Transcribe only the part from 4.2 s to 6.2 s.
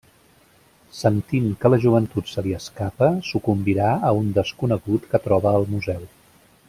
un desconegut que troba al museu.